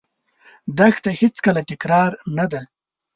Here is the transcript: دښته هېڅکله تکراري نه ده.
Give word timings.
دښته 0.77 1.11
هېڅکله 1.21 1.61
تکراري 1.69 2.17
نه 2.37 2.45
ده. 2.51 2.61